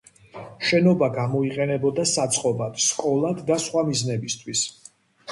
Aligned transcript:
შენობა 0.67 1.09
გამოიყენებოდა 1.17 2.05
საწყობად, 2.11 2.79
სკოლად 2.85 3.43
და 3.51 3.59
სხვა 3.65 3.83
მიზნებისთვის. 3.91 4.63